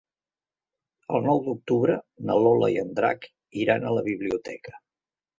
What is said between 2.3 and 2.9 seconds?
Lola i en